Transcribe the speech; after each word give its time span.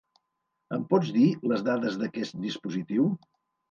Em 0.77 0.85
pots 0.95 1.13
dir 1.19 1.29
les 1.53 1.63
dades 1.69 2.03
d'aquest 2.03 2.43
dispositiu? 2.51 3.11